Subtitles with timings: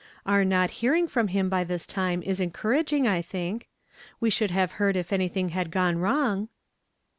[0.25, 3.69] Our not hearing from him by this time is encour aging, I think.
[4.19, 6.49] We should have heard if anything had gone wrong."